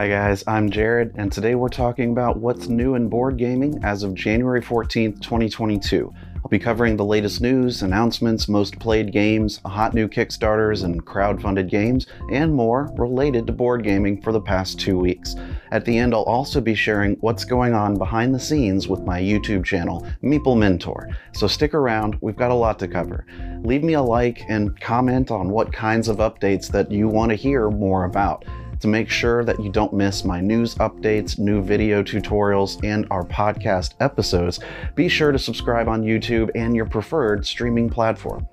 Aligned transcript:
Hi 0.00 0.08
guys, 0.08 0.42
I'm 0.46 0.70
Jared, 0.70 1.12
and 1.16 1.30
today 1.30 1.54
we're 1.54 1.68
talking 1.68 2.10
about 2.10 2.38
what's 2.38 2.68
new 2.68 2.94
in 2.94 3.10
board 3.10 3.36
gaming 3.36 3.84
as 3.84 4.02
of 4.02 4.14
January 4.14 4.62
14th, 4.62 5.20
2022. 5.20 6.10
I'll 6.36 6.48
be 6.48 6.58
covering 6.58 6.96
the 6.96 7.04
latest 7.04 7.42
news, 7.42 7.82
announcements, 7.82 8.48
most 8.48 8.78
played 8.78 9.12
games, 9.12 9.60
hot 9.66 9.92
new 9.92 10.08
Kickstarters 10.08 10.84
and 10.84 11.04
crowd-funded 11.04 11.68
games, 11.68 12.06
and 12.32 12.54
more 12.54 12.90
related 12.96 13.46
to 13.46 13.52
board 13.52 13.84
gaming 13.84 14.22
for 14.22 14.32
the 14.32 14.40
past 14.40 14.80
two 14.80 14.98
weeks. 14.98 15.36
At 15.70 15.84
the 15.84 15.98
end, 15.98 16.14
I'll 16.14 16.22
also 16.22 16.62
be 16.62 16.74
sharing 16.74 17.16
what's 17.16 17.44
going 17.44 17.74
on 17.74 17.98
behind 17.98 18.34
the 18.34 18.40
scenes 18.40 18.88
with 18.88 19.02
my 19.02 19.20
YouTube 19.20 19.66
channel, 19.66 20.06
Meeple 20.22 20.56
Mentor. 20.56 21.10
So 21.34 21.46
stick 21.46 21.74
around, 21.74 22.16
we've 22.22 22.36
got 22.36 22.50
a 22.50 22.54
lot 22.54 22.78
to 22.78 22.88
cover. 22.88 23.26
Leave 23.64 23.84
me 23.84 23.92
a 23.92 24.02
like 24.02 24.44
and 24.48 24.80
comment 24.80 25.30
on 25.30 25.50
what 25.50 25.74
kinds 25.74 26.08
of 26.08 26.16
updates 26.16 26.68
that 26.68 26.90
you 26.90 27.06
want 27.06 27.28
to 27.32 27.36
hear 27.36 27.68
more 27.68 28.04
about 28.04 28.46
to 28.80 28.88
make 28.88 29.08
sure 29.08 29.44
that 29.44 29.62
you 29.62 29.70
don't 29.70 29.92
miss 29.92 30.24
my 30.24 30.40
news 30.40 30.74
updates, 30.76 31.38
new 31.38 31.62
video 31.62 32.02
tutorials, 32.02 32.82
and 32.84 33.06
our 33.10 33.24
podcast 33.24 33.94
episodes, 34.00 34.60
be 34.94 35.08
sure 35.08 35.32
to 35.32 35.38
subscribe 35.38 35.88
on 35.88 36.02
YouTube 36.02 36.50
and 36.54 36.74
your 36.74 36.86
preferred 36.86 37.46
streaming 37.46 37.88
platform. 37.88 38.48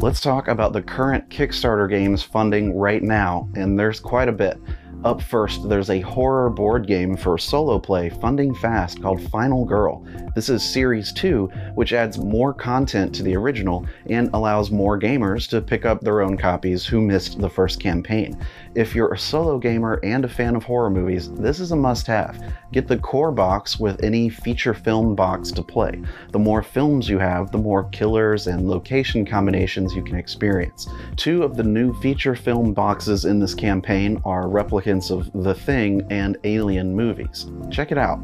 Let's 0.00 0.20
talk 0.20 0.46
about 0.46 0.72
the 0.72 0.80
current 0.80 1.28
Kickstarter 1.28 1.90
games 1.90 2.22
funding 2.22 2.76
right 2.76 3.02
now, 3.02 3.48
and 3.56 3.76
there's 3.76 3.98
quite 3.98 4.28
a 4.28 4.32
bit. 4.32 4.56
Up 5.04 5.20
first, 5.20 5.68
there's 5.68 5.90
a 5.90 6.00
horror 6.00 6.50
board 6.50 6.86
game 6.86 7.16
for 7.16 7.36
solo 7.36 7.78
play 7.78 8.08
funding 8.08 8.54
fast 8.54 9.02
called 9.02 9.20
Final 9.30 9.64
Girl. 9.64 10.06
This 10.38 10.50
is 10.50 10.62
Series 10.62 11.12
2, 11.14 11.50
which 11.74 11.92
adds 11.92 12.16
more 12.16 12.54
content 12.54 13.12
to 13.16 13.24
the 13.24 13.34
original 13.34 13.84
and 14.08 14.30
allows 14.32 14.70
more 14.70 14.96
gamers 14.96 15.48
to 15.48 15.60
pick 15.60 15.84
up 15.84 16.00
their 16.00 16.20
own 16.20 16.36
copies 16.36 16.86
who 16.86 17.00
missed 17.00 17.40
the 17.40 17.50
first 17.50 17.80
campaign. 17.80 18.38
If 18.76 18.94
you're 18.94 19.12
a 19.12 19.18
solo 19.18 19.58
gamer 19.58 19.98
and 20.04 20.24
a 20.24 20.28
fan 20.28 20.54
of 20.54 20.62
horror 20.62 20.90
movies, 20.90 21.28
this 21.32 21.58
is 21.58 21.72
a 21.72 21.76
must 21.76 22.06
have. 22.06 22.40
Get 22.70 22.86
the 22.86 22.98
core 22.98 23.32
box 23.32 23.80
with 23.80 24.04
any 24.04 24.28
feature 24.28 24.74
film 24.74 25.16
box 25.16 25.50
to 25.50 25.60
play. 25.60 26.00
The 26.30 26.38
more 26.38 26.62
films 26.62 27.08
you 27.08 27.18
have, 27.18 27.50
the 27.50 27.58
more 27.58 27.88
killers 27.90 28.46
and 28.46 28.68
location 28.68 29.26
combinations 29.26 29.92
you 29.92 30.04
can 30.04 30.14
experience. 30.14 30.86
Two 31.16 31.42
of 31.42 31.56
the 31.56 31.64
new 31.64 31.92
feature 31.94 32.36
film 32.36 32.74
boxes 32.74 33.24
in 33.24 33.40
this 33.40 33.56
campaign 33.56 34.22
are 34.24 34.44
replicants 34.44 35.10
of 35.10 35.32
The 35.32 35.54
Thing 35.54 36.06
and 36.10 36.38
Alien 36.44 36.94
movies. 36.94 37.50
Check 37.72 37.90
it 37.90 37.98
out. 37.98 38.20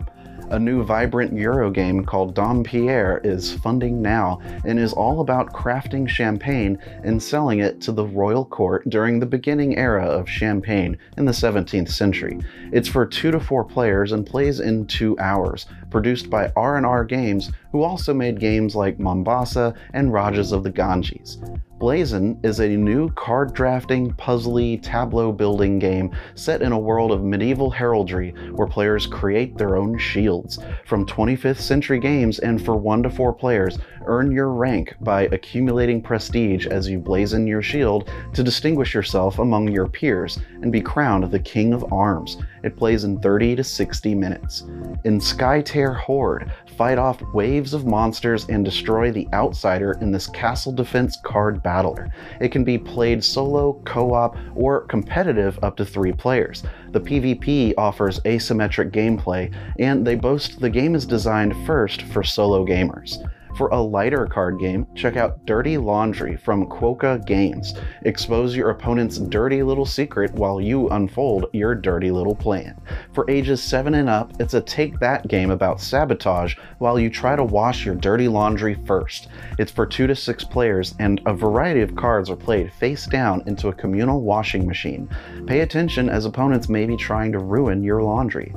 A 0.51 0.59
new 0.59 0.85
vibrant 0.85 1.33
Euro 1.33 1.71
game 1.71 2.05
called 2.05 2.35
Dompierre 2.35 3.21
is 3.25 3.55
funding 3.55 4.03
now 4.03 4.41
and 4.65 4.79
is 4.79 4.93
all 4.93 5.21
about 5.21 5.53
crafting 5.53 6.09
champagne 6.09 6.79
and 7.03 7.23
selling 7.23 7.61
it 7.61 7.81
to 7.83 7.93
the 7.93 8.05
royal 8.05 8.45
court 8.45 8.89
during 8.91 9.19
the 9.19 9.27
beginning 9.27 9.77
era 9.79 10.05
of 10.05 10.29
champagne 10.29 10.99
in 11.17 11.25
the 11.25 11.33
17th 11.33 11.89
century. 11.89 12.39
It's 12.73 12.89
for 12.89 13.07
2 13.07 13.31
to 13.31 13.41
4 13.41 13.65
players 13.65 14.13
and 14.13 14.27
plays 14.27 14.61
in 14.61 14.87
2 14.87 15.19
hours, 15.19 15.67
produced 15.91 16.29
by 16.29 16.53
R&R 16.57 17.05
Games, 17.05 17.51
who 17.73 17.83
also 17.83 18.13
made 18.13 18.39
games 18.39 18.77
like 18.77 19.01
Mombasa 19.01 19.75
and 19.95 20.13
Rajas 20.13 20.53
of 20.53 20.63
the 20.63 20.71
Ganges. 20.71 21.39
Blazon 21.85 22.41
is 22.43 22.61
a 22.61 22.79
new 22.79 23.11
card 23.11 23.53
drafting, 23.53 24.11
puzzly, 24.15 24.83
tableau 24.83 25.31
building 25.31 25.79
game 25.79 26.17
set 26.35 26.63
in 26.63 26.73
a 26.73 26.79
world 26.79 27.13
of 27.13 27.23
medieval 27.23 27.69
heraldry 27.69 28.31
where 28.53 28.67
players 28.67 29.07
create 29.07 29.59
their 29.59 29.77
own 29.77 29.99
shields. 29.99 30.59
From 30.87 31.05
25th 31.05 31.61
century 31.61 31.99
games 31.99 32.39
and 32.39 32.65
for 32.65 32.75
1 32.75 33.03
to 33.03 33.11
4 33.11 33.35
players, 33.35 33.79
earn 34.07 34.31
your 34.31 34.49
rank 34.49 34.95
by 35.03 35.25
accumulating 35.25 36.01
prestige 36.01 36.67
as 36.67 36.89
you 36.89 36.99
blazon 36.99 37.47
your 37.47 37.61
shield 37.61 38.11
to 38.33 38.43
distinguish 38.43 38.95
yourself 38.95 39.39
among 39.39 39.69
your 39.69 39.87
peers 39.87 40.39
and 40.63 40.73
be 40.73 40.81
crowned 40.81 41.31
the 41.31 41.39
King 41.39 41.75
of 41.75 41.93
Arms. 41.93 42.39
It 42.63 42.79
plays 42.79 43.05
in 43.05 43.21
30 43.21 43.57
to 43.57 43.65
60 43.65 44.15
minutes. 44.15 44.63
In 45.05 45.21
Skytear 45.21 45.95
Horde, 46.01 46.51
fight 46.77 46.99
off 46.99 47.23
waves 47.33 47.75
of 47.75 47.87
monsters 47.87 48.47
and 48.49 48.65
destroy 48.65 49.11
the 49.11 49.29
outsider 49.33 49.99
in 50.01 50.11
this 50.11 50.27
castle 50.29 50.73
defense 50.73 51.17
card 51.23 51.63
battler. 51.63 52.13
It 52.41 52.51
can 52.51 52.65
be 52.65 52.79
played 52.79 53.23
solo, 53.23 53.81
co-op, 53.85 54.37
or 54.55 54.83
competitive 54.83 55.59
up 55.63 55.77
to 55.77 55.85
three 55.85 56.13
players. 56.13 56.63
The 56.91 57.01
PvP 57.01 57.75
offers 57.79 58.21
asymmetric 58.21 58.91
gameplay, 58.91 59.55
and 59.79 60.07
they 60.07 60.15
boast 60.15 60.61
the 60.61 60.71
game 60.71 60.95
is 60.95 61.07
designed 61.07 61.55
first 61.67 62.03
for 62.03 62.23
solo 62.23 62.67
gamers. 62.67 63.19
For 63.57 63.69
a 63.69 63.81
lighter 63.81 64.27
card 64.27 64.59
game, 64.59 64.85
check 64.97 65.17
out 65.17 65.47
Dirty 65.47 65.79
Laundry 65.79 66.37
from 66.37 66.67
Quokka 66.67 67.25
Games. 67.25 67.75
Expose 68.03 68.57
your 68.57 68.71
opponent's 68.71 69.19
dirty 69.19 69.63
little 69.63 69.87
secret 69.87 70.33
while 70.35 70.61
you 70.61 70.89
unfold 70.89 71.47
your 71.53 71.77
dirty 71.77 72.11
little 72.11 72.35
plan. 72.35 72.77
For 73.13 73.31
ages 73.31 73.63
7 73.63 73.95
and 73.95 74.09
up, 74.09 74.33
it's 74.41 74.55
a 74.55 74.61
take 74.61 74.99
that 74.99 75.29
game 75.29 75.53
about 75.53 75.81
sabotage 75.81 76.57
while 76.79 76.99
you 76.99 77.09
try 77.09 77.37
to 77.37 77.45
wash 77.45 77.87
your 77.87 77.95
dirty 77.95 78.27
laundry 78.27 78.75
first. 78.87 79.29
It's 79.57 79.71
for 79.71 79.87
2 79.87 80.09
to 80.09 80.17
6 80.17 80.45
players, 80.45 80.97
and 80.99 81.21
a 81.25 81.33
variety 81.33 81.83
of 81.83 81.95
cards 81.95 82.31
are 82.31 82.37
played 82.37 82.73
face 82.73 83.07
down 83.07 83.45
into 83.47 83.69
a 83.69 83.73
communal 83.73 84.23
washing 84.23 84.67
machine. 84.67 85.09
Pay 85.47 85.61
attention 85.61 86.09
as 86.09 86.25
opponents 86.25 86.69
may 86.69 86.87
be 86.87 86.97
trying 86.97 87.31
to 87.31 87.39
ruin 87.39 87.85
your 87.85 88.03
laundry. 88.03 88.53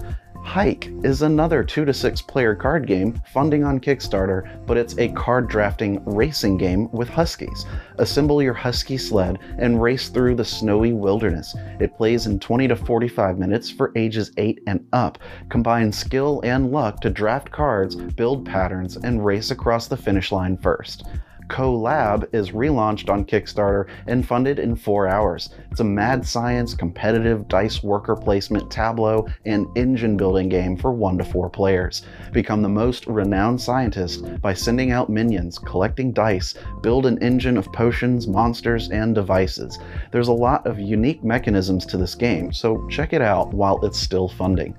Hike 0.47 0.89
is 1.03 1.23
another 1.23 1.61
2 1.61 1.83
to 1.83 1.93
6 1.93 2.21
player 2.21 2.55
card 2.55 2.87
game 2.87 3.21
funding 3.33 3.65
on 3.65 3.81
Kickstarter, 3.81 4.65
but 4.65 4.77
it's 4.77 4.97
a 4.97 5.09
card 5.09 5.49
drafting 5.49 6.01
racing 6.05 6.57
game 6.57 6.89
with 6.93 7.09
huskies. 7.09 7.65
Assemble 7.97 8.41
your 8.41 8.53
husky 8.53 8.97
sled 8.97 9.39
and 9.57 9.81
race 9.81 10.07
through 10.07 10.35
the 10.35 10.45
snowy 10.45 10.93
wilderness. 10.93 11.53
It 11.81 11.97
plays 11.97 12.27
in 12.27 12.39
20 12.39 12.69
to 12.69 12.77
45 12.77 13.37
minutes 13.37 13.69
for 13.69 13.91
ages 13.97 14.31
8 14.37 14.63
and 14.67 14.87
up. 14.93 15.17
Combine 15.49 15.91
skill 15.91 16.39
and 16.45 16.71
luck 16.71 17.01
to 17.01 17.09
draft 17.09 17.51
cards, 17.51 17.97
build 17.97 18.45
patterns, 18.45 18.95
and 18.95 19.25
race 19.25 19.51
across 19.51 19.89
the 19.89 19.97
finish 19.97 20.31
line 20.31 20.57
first. 20.57 21.03
CoLab 21.49 22.33
is 22.33 22.51
relaunched 22.51 23.09
on 23.09 23.25
Kickstarter 23.25 23.87
and 24.07 24.27
funded 24.27 24.59
in 24.59 24.75
four 24.75 25.07
hours. 25.07 25.49
It's 25.71 25.79
a 25.79 25.85
mad 25.85 26.25
science, 26.25 26.73
competitive 26.73 27.47
dice 27.47 27.81
worker 27.83 28.15
placement 28.15 28.69
tableau 28.69 29.27
and 29.45 29.65
engine 29.75 30.17
building 30.17 30.49
game 30.49 30.75
for 30.75 30.91
one 30.91 31.17
to 31.17 31.23
four 31.23 31.49
players. 31.49 32.03
Become 32.33 32.61
the 32.61 32.69
most 32.69 33.07
renowned 33.07 33.61
scientist 33.61 34.41
by 34.41 34.53
sending 34.53 34.91
out 34.91 35.09
minions, 35.09 35.57
collecting 35.57 36.11
dice, 36.11 36.55
build 36.81 37.05
an 37.05 37.21
engine 37.23 37.57
of 37.57 37.71
potions, 37.71 38.27
monsters, 38.27 38.89
and 38.89 39.15
devices. 39.15 39.79
There's 40.11 40.27
a 40.27 40.33
lot 40.33 40.67
of 40.67 40.79
unique 40.79 41.23
mechanisms 41.23 41.85
to 41.87 41.97
this 41.97 42.15
game, 42.15 42.51
so 42.51 42.87
check 42.89 43.13
it 43.13 43.21
out 43.21 43.53
while 43.53 43.83
it's 43.85 43.99
still 43.99 44.27
funding. 44.27 44.75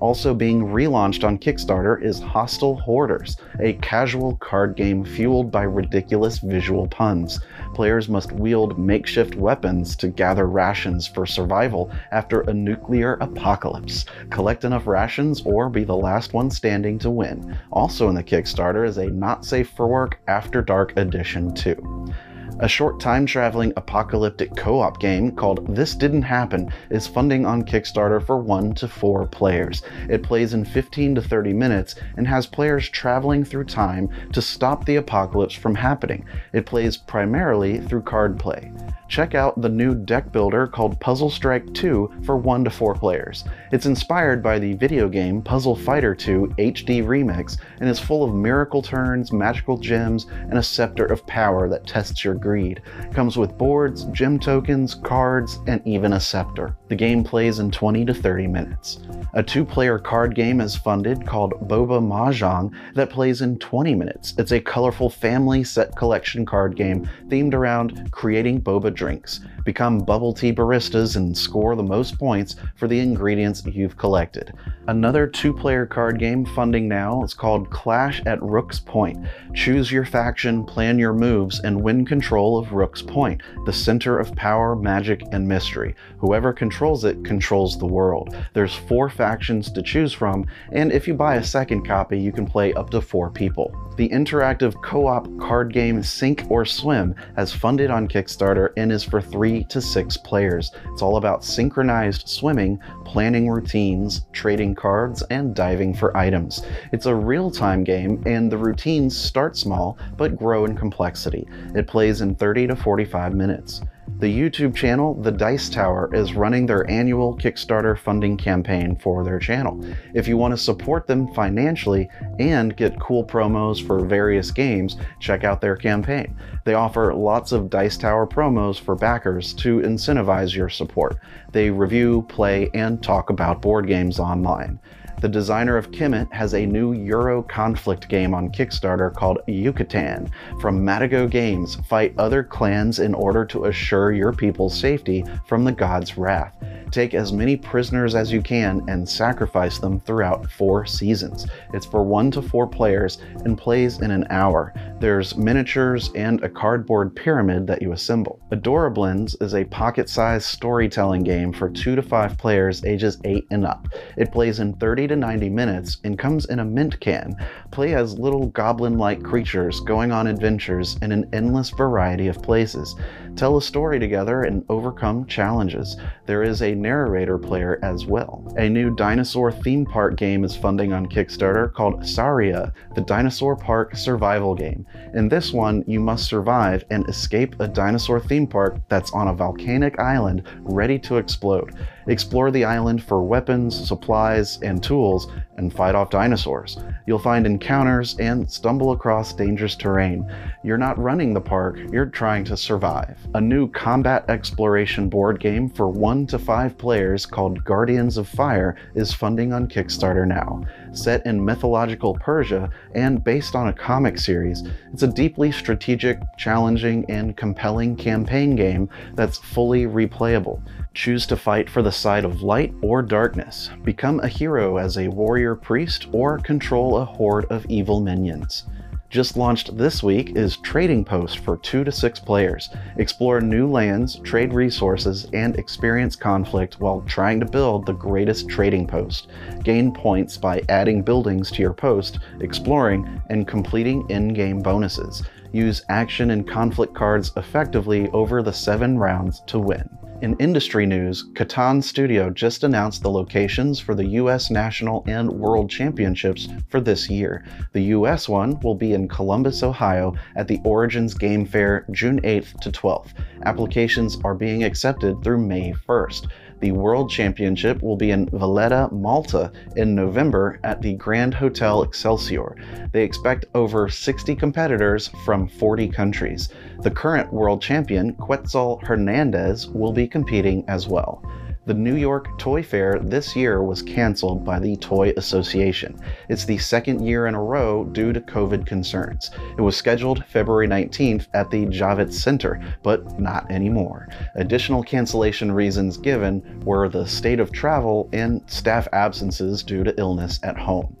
Also 0.00 0.34
being 0.34 0.62
relaunched 0.62 1.24
on 1.24 1.38
Kickstarter 1.38 2.02
is 2.02 2.20
Hostile 2.20 2.76
Hoarders, 2.76 3.36
a 3.60 3.74
casual 3.74 4.36
card 4.36 4.76
game 4.76 5.04
fueled 5.04 5.50
by 5.50 5.62
ridiculous 5.62 6.38
visual 6.38 6.86
puns. 6.88 7.40
Players 7.74 8.08
must 8.08 8.32
wield 8.32 8.78
makeshift 8.78 9.34
weapons 9.34 9.96
to 9.96 10.08
gather 10.08 10.46
rations 10.46 11.06
for 11.06 11.26
survival 11.26 11.90
after 12.12 12.42
a 12.42 12.54
nuclear 12.54 13.14
apocalypse. 13.14 14.04
Collect 14.30 14.64
enough 14.64 14.86
rations 14.86 15.42
or 15.42 15.68
be 15.70 15.84
the 15.84 15.96
last 15.96 16.32
one 16.34 16.50
standing 16.50 16.98
to 16.98 17.10
win. 17.10 17.56
Also 17.72 18.08
in 18.08 18.14
the 18.14 18.22
Kickstarter 18.22 18.86
is 18.86 18.98
a 18.98 19.06
Not 19.06 19.44
Safe 19.44 19.70
for 19.70 19.86
Work 19.86 20.20
After 20.28 20.62
Dark 20.62 20.96
Edition 20.96 21.54
2. 21.54 22.12
A 22.60 22.68
short 22.68 22.98
time 22.98 23.26
traveling 23.26 23.74
apocalyptic 23.76 24.56
co 24.56 24.80
op 24.80 24.98
game 24.98 25.30
called 25.30 25.76
This 25.76 25.94
Didn't 25.94 26.22
Happen 26.22 26.72
is 26.88 27.06
funding 27.06 27.44
on 27.44 27.64
Kickstarter 27.64 28.24
for 28.24 28.38
1 28.38 28.72
to 28.76 28.88
4 28.88 29.26
players. 29.26 29.82
It 30.08 30.22
plays 30.22 30.54
in 30.54 30.64
15 30.64 31.16
to 31.16 31.20
30 31.20 31.52
minutes 31.52 31.96
and 32.16 32.26
has 32.26 32.46
players 32.46 32.88
traveling 32.88 33.44
through 33.44 33.64
time 33.64 34.08
to 34.32 34.40
stop 34.40 34.86
the 34.86 34.96
apocalypse 34.96 35.54
from 35.54 35.74
happening. 35.74 36.24
It 36.54 36.64
plays 36.64 36.96
primarily 36.96 37.78
through 37.78 38.02
card 38.02 38.38
play 38.38 38.72
check 39.08 39.34
out 39.34 39.60
the 39.60 39.68
new 39.68 39.94
deck 39.94 40.32
builder 40.32 40.66
called 40.66 41.00
Puzzle 41.00 41.30
Strike 41.30 41.72
2 41.74 42.22
for 42.24 42.36
1 42.36 42.64
to 42.64 42.70
4 42.70 42.94
players. 42.94 43.44
It's 43.72 43.86
inspired 43.86 44.42
by 44.42 44.58
the 44.58 44.74
video 44.74 45.08
game 45.08 45.42
Puzzle 45.42 45.76
Fighter 45.76 46.14
2 46.14 46.54
HD 46.58 47.04
Remix 47.04 47.58
and 47.80 47.88
is 47.88 48.00
full 48.00 48.24
of 48.24 48.34
miracle 48.34 48.82
turns, 48.82 49.32
magical 49.32 49.76
gems, 49.78 50.26
and 50.48 50.58
a 50.58 50.62
scepter 50.62 51.06
of 51.06 51.26
power 51.26 51.68
that 51.68 51.86
tests 51.86 52.24
your 52.24 52.34
Greed. 52.34 52.82
Comes 53.12 53.36
with 53.36 53.58
boards, 53.58 54.04
gem 54.06 54.38
tokens, 54.38 54.94
cards, 54.94 55.58
and 55.66 55.80
even 55.86 56.14
a 56.14 56.20
scepter. 56.20 56.76
The 56.88 56.96
game 56.96 57.24
plays 57.24 57.58
in 57.58 57.70
20 57.70 58.04
to 58.04 58.14
30 58.14 58.46
minutes. 58.46 59.00
A 59.34 59.42
two 59.42 59.64
player 59.64 59.98
card 59.98 60.34
game 60.34 60.60
is 60.60 60.76
funded 60.76 61.26
called 61.26 61.52
Boba 61.68 62.00
Mahjong 62.00 62.72
that 62.94 63.10
plays 63.10 63.42
in 63.42 63.58
20 63.58 63.94
minutes. 63.94 64.34
It's 64.38 64.52
a 64.52 64.60
colorful 64.60 65.10
family 65.10 65.64
set 65.64 65.94
collection 65.96 66.46
card 66.46 66.76
game 66.76 67.08
themed 67.28 67.54
around 67.54 68.10
creating 68.12 68.62
boba 68.62 68.94
drinks. 68.96 69.40
Become 69.66 70.04
bubble 70.04 70.32
tea 70.32 70.52
baristas 70.52 71.16
and 71.16 71.36
score 71.36 71.74
the 71.74 71.82
most 71.82 72.20
points 72.20 72.54
for 72.76 72.86
the 72.86 73.00
ingredients 73.00 73.66
you've 73.66 73.96
collected. 73.96 74.54
Another 74.86 75.26
two 75.26 75.52
player 75.52 75.84
card 75.84 76.20
game 76.20 76.44
funding 76.44 76.86
now 76.86 77.24
is 77.24 77.34
called 77.34 77.68
Clash 77.70 78.22
at 78.26 78.40
Rook's 78.40 78.78
Point. 78.78 79.26
Choose 79.54 79.90
your 79.90 80.04
faction, 80.04 80.64
plan 80.64 81.00
your 81.00 81.12
moves, 81.12 81.58
and 81.58 81.82
win 81.82 82.06
control 82.06 82.56
of 82.56 82.70
Rook's 82.70 83.02
Point, 83.02 83.42
the 83.64 83.72
center 83.72 84.20
of 84.20 84.32
power, 84.36 84.76
magic, 84.76 85.20
and 85.32 85.48
mystery. 85.48 85.96
Whoever 86.18 86.52
controls 86.52 87.04
it 87.04 87.24
controls 87.24 87.76
the 87.76 87.86
world. 87.86 88.36
There's 88.52 88.74
four 88.74 89.10
factions 89.10 89.72
to 89.72 89.82
choose 89.82 90.12
from, 90.12 90.46
and 90.70 90.92
if 90.92 91.08
you 91.08 91.14
buy 91.14 91.34
a 91.34 91.44
second 91.44 91.84
copy, 91.84 92.20
you 92.20 92.30
can 92.30 92.46
play 92.46 92.72
up 92.74 92.90
to 92.90 93.00
four 93.00 93.30
people. 93.30 93.74
The 93.96 94.08
interactive 94.10 94.80
co 94.82 95.06
op 95.06 95.26
card 95.40 95.72
game 95.72 96.02
Sink 96.02 96.44
or 96.50 96.66
Swim 96.66 97.14
has 97.34 97.52
funded 97.52 97.90
on 97.90 98.08
Kickstarter 98.08 98.70
and 98.76 98.92
is 98.92 99.02
for 99.02 99.22
three 99.22 99.55
to 99.64 99.80
six 99.80 100.16
players. 100.16 100.70
It's 100.92 101.02
all 101.02 101.16
about 101.16 101.44
synchronized 101.44 102.28
swimming, 102.28 102.78
planning 103.04 103.48
routines, 103.48 104.22
trading 104.32 104.74
cards, 104.74 105.22
and 105.30 105.54
diving 105.54 105.94
for 105.94 106.16
items. 106.16 106.62
It's 106.92 107.06
a 107.06 107.14
real 107.14 107.50
time 107.50 107.84
game, 107.84 108.22
and 108.26 108.50
the 108.50 108.58
routines 108.58 109.16
start 109.16 109.56
small 109.56 109.98
but 110.16 110.36
grow 110.36 110.64
in 110.64 110.76
complexity. 110.76 111.46
It 111.74 111.86
plays 111.86 112.20
in 112.20 112.34
30 112.34 112.68
to 112.68 112.76
45 112.76 113.34
minutes. 113.34 113.80
The 114.18 114.32
YouTube 114.32 114.74
channel 114.74 115.14
The 115.14 115.30
Dice 115.32 115.68
Tower 115.68 116.08
is 116.14 116.32
running 116.32 116.64
their 116.64 116.88
annual 116.90 117.36
Kickstarter 117.36 117.98
funding 117.98 118.38
campaign 118.38 118.96
for 118.96 119.22
their 119.22 119.38
channel. 119.38 119.84
If 120.14 120.26
you 120.26 120.38
want 120.38 120.52
to 120.52 120.58
support 120.58 121.06
them 121.06 121.32
financially 121.34 122.08
and 122.38 122.76
get 122.76 122.98
cool 122.98 123.26
promos 123.26 123.86
for 123.86 124.06
various 124.06 124.50
games, 124.50 124.96
check 125.20 125.44
out 125.44 125.60
their 125.60 125.76
campaign. 125.76 126.34
They 126.64 126.72
offer 126.72 127.12
lots 127.12 127.52
of 127.52 127.68
Dice 127.68 127.98
Tower 127.98 128.26
promos 128.26 128.80
for 128.80 128.94
backers 128.94 129.52
to 129.54 129.80
incentivize 129.80 130.54
your 130.54 130.70
support. 130.70 131.18
They 131.52 131.68
review, 131.68 132.24
play, 132.28 132.70
and 132.72 133.02
talk 133.02 133.28
about 133.28 133.60
board 133.60 133.86
games 133.86 134.18
online. 134.18 134.80
The 135.18 135.28
designer 135.30 135.78
of 135.78 135.92
Kemet 135.92 136.30
has 136.30 136.52
a 136.52 136.66
new 136.66 136.92
Euro 136.92 137.42
conflict 137.42 138.06
game 138.10 138.34
on 138.34 138.50
Kickstarter 138.50 139.14
called 139.14 139.38
Yucatan. 139.46 140.30
From 140.60 140.84
Matagot 140.84 141.30
Games, 141.30 141.76
fight 141.88 142.12
other 142.18 142.44
clans 142.44 142.98
in 142.98 143.14
order 143.14 143.46
to 143.46 143.64
assure 143.64 144.12
your 144.12 144.34
people's 144.34 144.78
safety 144.78 145.24
from 145.46 145.64
the 145.64 145.72
god's 145.72 146.18
wrath. 146.18 146.54
Take 146.90 147.14
as 147.14 147.32
many 147.32 147.56
prisoners 147.56 148.14
as 148.14 148.30
you 148.30 148.40
can 148.40 148.82
and 148.88 149.08
sacrifice 149.08 149.78
them 149.78 150.00
throughout 150.00 150.50
four 150.50 150.86
seasons. 150.86 151.46
It's 151.72 151.86
for 151.86 152.02
one 152.04 152.30
to 152.32 152.42
four 152.42 152.66
players 152.66 153.18
and 153.44 153.58
plays 153.58 154.00
in 154.00 154.10
an 154.10 154.26
hour. 154.30 154.72
There's 155.00 155.36
miniatures 155.36 156.10
and 156.14 156.42
a 156.44 156.48
cardboard 156.48 157.16
pyramid 157.16 157.66
that 157.66 157.82
you 157.82 157.92
assemble. 157.92 158.40
Adorablins 158.52 159.40
is 159.42 159.54
a 159.54 159.64
pocket-sized 159.64 160.46
storytelling 160.46 161.24
game 161.24 161.52
for 161.52 161.68
two 161.68 161.96
to 161.96 162.02
five 162.02 162.38
players 162.38 162.84
ages 162.84 163.18
8 163.24 163.46
and 163.50 163.66
up. 163.66 163.88
It 164.16 164.32
plays 164.32 164.60
in 164.60 164.74
30 164.74 165.05
to 165.06 165.16
90 165.16 165.50
minutes 165.50 165.98
and 166.04 166.18
comes 166.18 166.46
in 166.46 166.58
a 166.58 166.64
mint 166.64 166.98
can. 167.00 167.34
Play 167.70 167.94
as 167.94 168.18
little 168.18 168.46
goblin-like 168.46 169.22
creatures 169.22 169.80
going 169.80 170.12
on 170.12 170.26
adventures 170.26 170.96
in 171.02 171.12
an 171.12 171.28
endless 171.32 171.70
variety 171.70 172.28
of 172.28 172.42
places. 172.42 172.94
Tell 173.36 173.58
a 173.58 173.62
story 173.62 174.00
together 174.00 174.44
and 174.44 174.64
overcome 174.70 175.26
challenges. 175.26 175.98
There 176.24 176.42
is 176.42 176.62
a 176.62 176.74
narrator 176.74 177.36
player 177.36 177.78
as 177.82 178.06
well. 178.06 178.42
A 178.56 178.66
new 178.66 178.96
dinosaur 178.96 179.52
theme 179.52 179.84
park 179.84 180.16
game 180.16 180.42
is 180.42 180.56
funding 180.56 180.94
on 180.94 181.04
Kickstarter 181.04 181.70
called 181.74 182.08
Saria, 182.08 182.72
the 182.94 183.02
Dinosaur 183.02 183.54
Park 183.54 183.94
Survival 183.94 184.54
Game. 184.54 184.86
In 185.12 185.28
this 185.28 185.52
one, 185.52 185.84
you 185.86 186.00
must 186.00 186.26
survive 186.26 186.82
and 186.88 187.06
escape 187.10 187.54
a 187.60 187.68
dinosaur 187.68 188.20
theme 188.20 188.46
park 188.46 188.80
that's 188.88 189.12
on 189.12 189.28
a 189.28 189.34
volcanic 189.34 189.98
island 190.00 190.42
ready 190.60 190.98
to 191.00 191.18
explode. 191.18 191.74
Explore 192.06 192.50
the 192.50 192.64
island 192.64 193.02
for 193.02 193.22
weapons, 193.22 193.86
supplies, 193.86 194.58
and 194.62 194.82
tools, 194.82 195.28
and 195.56 195.72
fight 195.72 195.94
off 195.94 196.10
dinosaurs. 196.10 196.78
You'll 197.06 197.18
find 197.18 197.46
encounters 197.46 198.16
and 198.18 198.50
stumble 198.50 198.92
across 198.92 199.32
dangerous 199.32 199.76
terrain. 199.76 200.30
You're 200.62 200.78
not 200.78 200.98
running 200.98 201.34
the 201.34 201.40
park, 201.40 201.78
you're 201.90 202.06
trying 202.06 202.44
to 202.44 202.56
survive. 202.56 203.18
A 203.34 203.40
new 203.40 203.68
combat 203.70 204.24
exploration 204.28 205.08
board 205.08 205.40
game 205.40 205.68
for 205.68 205.88
1 205.88 206.26
to 206.28 206.38
5 206.38 206.78
players 206.78 207.26
called 207.26 207.64
Guardians 207.64 208.16
of 208.16 208.28
Fire 208.28 208.76
is 208.94 209.12
funding 209.12 209.52
on 209.52 209.68
Kickstarter 209.68 210.26
now. 210.26 210.62
Set 210.96 211.24
in 211.26 211.44
mythological 211.44 212.14
Persia 212.14 212.70
and 212.94 213.22
based 213.22 213.54
on 213.54 213.68
a 213.68 213.72
comic 213.72 214.18
series, 214.18 214.64
it's 214.92 215.02
a 215.02 215.08
deeply 215.08 215.52
strategic, 215.52 216.18
challenging, 216.38 217.04
and 217.10 217.36
compelling 217.36 217.94
campaign 217.96 218.56
game 218.56 218.88
that's 219.14 219.38
fully 219.38 219.84
replayable. 219.84 220.62
Choose 220.94 221.26
to 221.26 221.36
fight 221.36 221.68
for 221.68 221.82
the 221.82 221.92
side 221.92 222.24
of 222.24 222.42
light 222.42 222.72
or 222.80 223.02
darkness, 223.02 223.70
become 223.84 224.20
a 224.20 224.28
hero 224.28 224.78
as 224.78 224.96
a 224.96 225.08
warrior 225.08 225.54
priest, 225.54 226.06
or 226.12 226.38
control 226.38 226.96
a 226.96 227.04
horde 227.04 227.44
of 227.46 227.66
evil 227.66 228.00
minions. 228.00 228.64
Just 229.08 229.36
launched 229.36 229.78
this 229.78 230.02
week 230.02 230.34
is 230.34 230.56
Trading 230.56 231.04
Post 231.04 231.38
for 231.38 231.56
2 231.58 231.84
to 231.84 231.92
6 231.92 232.20
players. 232.20 232.68
Explore 232.96 233.40
new 233.40 233.70
lands, 233.70 234.16
trade 234.24 234.52
resources, 234.52 235.28
and 235.32 235.56
experience 235.56 236.16
conflict 236.16 236.80
while 236.80 237.02
trying 237.02 237.38
to 237.38 237.46
build 237.46 237.86
the 237.86 237.92
greatest 237.92 238.48
trading 238.48 238.84
post. 238.84 239.28
Gain 239.62 239.94
points 239.94 240.36
by 240.36 240.60
adding 240.68 241.02
buildings 241.02 241.52
to 241.52 241.62
your 241.62 241.72
post, 241.72 242.18
exploring, 242.40 243.22
and 243.30 243.46
completing 243.46 244.04
in 244.10 244.34
game 244.34 244.60
bonuses. 244.60 245.22
Use 245.52 245.84
action 245.88 246.32
and 246.32 246.46
conflict 246.48 246.92
cards 246.92 247.30
effectively 247.36 248.10
over 248.10 248.42
the 248.42 248.52
7 248.52 248.98
rounds 248.98 249.40
to 249.46 249.60
win. 249.60 249.88
In 250.22 250.34
industry 250.38 250.86
news, 250.86 251.26
Catan 251.34 251.84
Studio 251.84 252.30
just 252.30 252.64
announced 252.64 253.02
the 253.02 253.10
locations 253.10 253.78
for 253.78 253.94
the 253.94 254.06
US 254.20 254.50
National 254.50 255.04
and 255.06 255.30
World 255.30 255.68
Championships 255.68 256.48
for 256.68 256.80
this 256.80 257.10
year. 257.10 257.44
The 257.74 257.82
US 257.82 258.26
one 258.26 258.58
will 258.60 258.74
be 258.74 258.94
in 258.94 259.08
Columbus, 259.08 259.62
Ohio 259.62 260.14
at 260.34 260.48
the 260.48 260.58
Origins 260.64 261.12
Game 261.12 261.44
Fair 261.44 261.84
June 261.90 262.22
8th 262.22 262.58
to 262.60 262.70
12th. 262.70 263.10
Applications 263.44 264.16
are 264.24 264.34
being 264.34 264.64
accepted 264.64 265.22
through 265.22 265.46
May 265.46 265.74
1st. 265.86 266.28
The 266.60 266.72
World 266.72 267.10
Championship 267.10 267.82
will 267.82 267.96
be 267.96 268.10
in 268.12 268.28
Valletta, 268.30 268.88
Malta 268.90 269.52
in 269.76 269.94
November 269.94 270.58
at 270.64 270.80
the 270.80 270.94
Grand 270.94 271.34
Hotel 271.34 271.82
Excelsior. 271.82 272.56
They 272.92 273.04
expect 273.04 273.44
over 273.54 273.90
60 273.90 274.34
competitors 274.36 275.08
from 275.24 275.48
40 275.48 275.88
countries. 275.88 276.48
The 276.82 276.90
current 276.90 277.30
world 277.30 277.60
champion, 277.60 278.14
Quetzal 278.14 278.80
Hernandez, 278.82 279.68
will 279.68 279.92
be 279.92 280.08
competing 280.08 280.64
as 280.66 280.88
well. 280.88 281.22
The 281.66 281.74
New 281.74 281.96
York 281.96 282.38
Toy 282.38 282.62
Fair 282.62 283.00
this 283.00 283.34
year 283.34 283.60
was 283.60 283.82
canceled 283.82 284.44
by 284.44 284.60
the 284.60 284.76
Toy 284.76 285.12
Association. 285.16 285.98
It's 286.28 286.44
the 286.44 286.58
second 286.58 287.04
year 287.04 287.26
in 287.26 287.34
a 287.34 287.42
row 287.42 287.82
due 287.86 288.12
to 288.12 288.20
COVID 288.20 288.64
concerns. 288.66 289.32
It 289.58 289.60
was 289.62 289.76
scheduled 289.76 290.24
February 290.26 290.68
19th 290.68 291.26
at 291.34 291.50
the 291.50 291.66
Javits 291.66 292.12
Center, 292.12 292.60
but 292.84 293.18
not 293.18 293.50
anymore. 293.50 294.06
Additional 294.36 294.84
cancellation 294.84 295.50
reasons 295.50 295.96
given 295.96 296.60
were 296.64 296.88
the 296.88 297.04
state 297.04 297.40
of 297.40 297.50
travel 297.50 298.08
and 298.12 298.42
staff 298.46 298.86
absences 298.92 299.64
due 299.64 299.82
to 299.82 299.98
illness 299.98 300.38
at 300.44 300.56
home. 300.56 300.96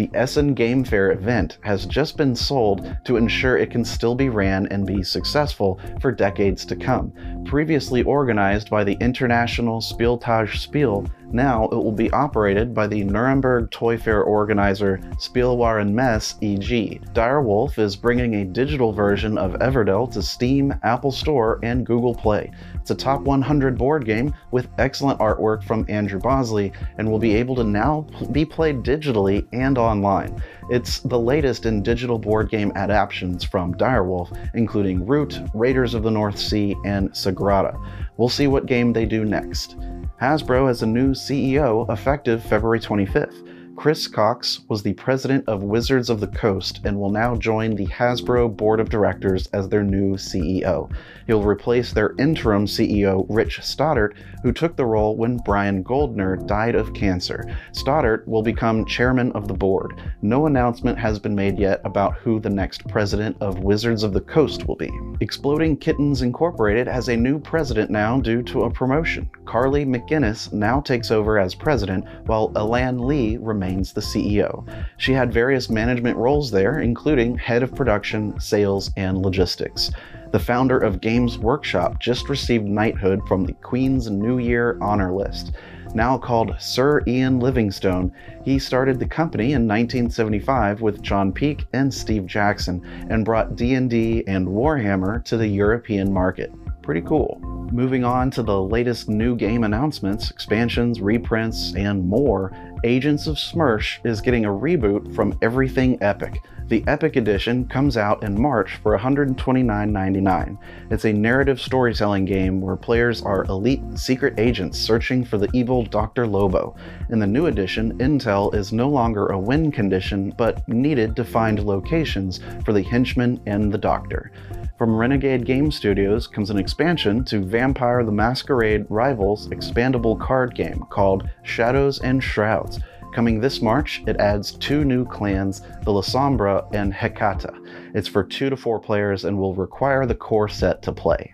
The 0.00 0.08
Essen 0.14 0.54
Game 0.54 0.82
Fair 0.82 1.12
event 1.12 1.58
has 1.60 1.84
just 1.84 2.16
been 2.16 2.34
sold 2.34 2.90
to 3.04 3.18
ensure 3.18 3.58
it 3.58 3.70
can 3.70 3.84
still 3.84 4.14
be 4.14 4.30
ran 4.30 4.66
and 4.68 4.86
be 4.86 5.02
successful 5.02 5.78
for 6.00 6.10
decades 6.10 6.64
to 6.64 6.74
come. 6.74 7.12
Previously 7.44 8.02
organized 8.04 8.70
by 8.70 8.82
the 8.82 8.96
International 8.98 9.78
Spieltage 9.82 10.56
Spiel, 10.56 11.06
now 11.32 11.64
it 11.66 11.76
will 11.76 11.92
be 11.92 12.10
operated 12.10 12.74
by 12.74 12.86
the 12.86 13.04
Nuremberg 13.04 13.70
Toy 13.70 13.96
Fair 13.96 14.22
organizer 14.22 14.98
Spielwarenmesse 15.16 16.36
e.g. 16.40 17.00
Direwolf 17.12 17.78
is 17.78 17.96
bringing 17.96 18.36
a 18.36 18.44
digital 18.44 18.92
version 18.92 19.38
of 19.38 19.52
Everdell 19.54 20.10
to 20.12 20.22
Steam, 20.22 20.74
Apple 20.82 21.12
Store, 21.12 21.58
and 21.62 21.86
Google 21.86 22.14
Play. 22.14 22.50
It's 22.74 22.90
a 22.90 22.94
top 22.94 23.22
100 23.22 23.76
board 23.76 24.04
game 24.04 24.34
with 24.50 24.68
excellent 24.78 25.18
artwork 25.20 25.62
from 25.64 25.84
Andrew 25.88 26.18
Bosley 26.18 26.72
and 26.98 27.10
will 27.10 27.18
be 27.18 27.34
able 27.34 27.54
to 27.56 27.64
now 27.64 28.06
be 28.32 28.44
played 28.44 28.82
digitally 28.82 29.46
and 29.52 29.78
online. 29.78 30.42
It's 30.70 31.00
the 31.00 31.18
latest 31.18 31.66
in 31.66 31.82
digital 31.82 32.18
board 32.18 32.48
game 32.48 32.72
adaptations 32.76 33.44
from 33.44 33.74
Direwolf, 33.74 34.36
including 34.54 35.06
Root, 35.06 35.40
Raiders 35.54 35.94
of 35.94 36.02
the 36.02 36.10
North 36.10 36.38
Sea, 36.38 36.76
and 36.84 37.10
Sagrada. 37.10 37.76
We'll 38.16 38.28
see 38.28 38.46
what 38.46 38.66
game 38.66 38.92
they 38.92 39.06
do 39.06 39.24
next. 39.24 39.76
Hasbro 40.20 40.68
has 40.68 40.82
a 40.82 40.86
new 40.86 41.12
CEO 41.12 41.90
effective 41.90 42.42
February 42.42 42.78
25th. 42.78 43.42
Chris 43.80 44.06
Cox 44.08 44.60
was 44.68 44.82
the 44.82 44.92
president 44.92 45.42
of 45.48 45.62
Wizards 45.62 46.10
of 46.10 46.20
the 46.20 46.26
Coast 46.26 46.80
and 46.84 47.00
will 47.00 47.10
now 47.10 47.34
join 47.34 47.74
the 47.74 47.86
Hasbro 47.86 48.54
board 48.54 48.78
of 48.78 48.90
directors 48.90 49.46
as 49.54 49.70
their 49.70 49.82
new 49.82 50.16
CEO. 50.16 50.92
He'll 51.26 51.42
replace 51.42 51.90
their 51.90 52.14
interim 52.18 52.66
CEO, 52.66 53.24
Rich 53.30 53.62
Stoddart, 53.62 54.16
who 54.42 54.52
took 54.52 54.76
the 54.76 54.84
role 54.84 55.16
when 55.16 55.38
Brian 55.46 55.82
Goldner 55.82 56.36
died 56.36 56.74
of 56.74 56.92
cancer. 56.92 57.42
Stoddart 57.72 58.28
will 58.28 58.42
become 58.42 58.84
chairman 58.84 59.32
of 59.32 59.48
the 59.48 59.54
board. 59.54 59.98
No 60.20 60.44
announcement 60.44 60.98
has 60.98 61.18
been 61.18 61.34
made 61.34 61.58
yet 61.58 61.80
about 61.82 62.18
who 62.18 62.38
the 62.38 62.50
next 62.50 62.86
president 62.86 63.34
of 63.40 63.60
Wizards 63.60 64.02
of 64.02 64.12
the 64.12 64.20
Coast 64.20 64.68
will 64.68 64.76
be. 64.76 64.90
Exploding 65.20 65.74
Kittens 65.78 66.20
Incorporated 66.20 66.86
has 66.86 67.08
a 67.08 67.16
new 67.16 67.38
president 67.38 67.90
now 67.90 68.20
due 68.20 68.42
to 68.42 68.64
a 68.64 68.70
promotion. 68.70 69.30
Carly 69.46 69.86
McGinnis 69.86 70.52
now 70.52 70.82
takes 70.82 71.10
over 71.10 71.38
as 71.38 71.54
president, 71.54 72.04
while 72.26 72.52
Elan 72.56 72.98
Lee 73.06 73.38
remains 73.38 73.69
the 73.78 74.00
CEO. 74.00 74.66
She 74.98 75.12
had 75.12 75.32
various 75.32 75.70
management 75.70 76.16
roles 76.16 76.50
there, 76.50 76.80
including 76.80 77.38
head 77.38 77.62
of 77.62 77.74
production, 77.74 78.38
sales, 78.40 78.90
and 78.96 79.18
logistics. 79.18 79.90
The 80.32 80.38
founder 80.38 80.78
of 80.78 81.00
Games 81.00 81.38
Workshop 81.38 82.00
just 82.00 82.28
received 82.28 82.66
knighthood 82.66 83.20
from 83.26 83.44
the 83.44 83.52
Queen's 83.54 84.10
New 84.10 84.38
Year 84.38 84.78
Honor 84.80 85.12
List. 85.12 85.52
Now 85.94 86.18
called 86.18 86.54
Sir 86.60 87.02
Ian 87.06 87.40
Livingstone, 87.40 88.12
he 88.44 88.58
started 88.58 88.98
the 88.98 89.06
company 89.06 89.54
in 89.54 89.66
1975 89.66 90.80
with 90.80 91.02
John 91.02 91.32
Peake 91.32 91.66
and 91.72 91.92
Steve 91.92 92.26
Jackson 92.26 92.84
and 93.10 93.24
brought 93.24 93.56
D&D 93.56 94.24
and 94.28 94.46
Warhammer 94.46 95.24
to 95.24 95.36
the 95.36 95.48
European 95.48 96.12
market. 96.12 96.52
Pretty 96.82 97.02
cool. 97.02 97.40
Moving 97.72 98.04
on 98.04 98.30
to 98.32 98.42
the 98.42 98.60
latest 98.60 99.08
new 99.08 99.36
game 99.36 99.62
announcements, 99.62 100.30
expansions, 100.30 101.00
reprints, 101.00 101.74
and 101.76 102.08
more, 102.08 102.52
Agents 102.82 103.26
of 103.26 103.36
Smersh 103.36 103.98
is 104.06 104.22
getting 104.22 104.46
a 104.46 104.48
reboot 104.48 105.14
from 105.14 105.38
Everything 105.42 106.02
Epic. 106.02 106.42
The 106.68 106.82
Epic 106.86 107.16
Edition 107.16 107.68
comes 107.68 107.98
out 107.98 108.22
in 108.22 108.40
March 108.40 108.76
for 108.76 108.96
$129.99. 108.96 110.56
It's 110.90 111.04
a 111.04 111.12
narrative 111.12 111.60
storytelling 111.60 112.24
game 112.24 112.62
where 112.62 112.76
players 112.76 113.20
are 113.20 113.44
elite 113.44 113.82
secret 113.96 114.40
agents 114.40 114.78
searching 114.78 115.26
for 115.26 115.36
the 115.36 115.50
evil 115.52 115.84
Dr. 115.84 116.26
Lobo. 116.26 116.74
In 117.10 117.18
the 117.18 117.26
new 117.26 117.46
edition, 117.46 117.98
intel 117.98 118.54
is 118.54 118.72
no 118.72 118.88
longer 118.88 119.26
a 119.26 119.38
win 119.38 119.70
condition, 119.70 120.32
but 120.38 120.66
needed 120.66 121.16
to 121.16 121.24
find 121.24 121.62
locations 121.62 122.40
for 122.64 122.72
the 122.72 122.82
henchmen 122.84 123.42
and 123.44 123.70
the 123.70 123.78
doctor. 123.78 124.32
From 124.80 124.96
Renegade 124.96 125.44
Game 125.44 125.70
Studios 125.70 126.26
comes 126.26 126.48
an 126.48 126.56
expansion 126.56 127.22
to 127.26 127.44
Vampire 127.44 128.02
the 128.02 128.12
Masquerade 128.12 128.86
Rivals 128.88 129.46
expandable 129.48 130.18
card 130.18 130.54
game 130.54 130.86
called 130.88 131.28
Shadows 131.42 132.00
and 132.00 132.24
Shrouds. 132.24 132.80
Coming 133.14 133.40
this 133.40 133.60
March, 133.60 134.02
it 134.06 134.16
adds 134.16 134.52
two 134.52 134.86
new 134.86 135.04
clans, 135.04 135.60
the 135.82 135.92
Lasombra 135.92 136.66
and 136.72 136.94
Hecata. 136.94 137.54
It's 137.94 138.08
for 138.08 138.24
two 138.24 138.48
to 138.48 138.56
four 138.56 138.80
players 138.80 139.26
and 139.26 139.38
will 139.38 139.54
require 139.54 140.06
the 140.06 140.14
core 140.14 140.48
set 140.48 140.80
to 140.84 140.92
play. 140.92 141.30